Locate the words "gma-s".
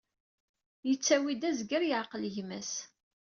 2.35-2.73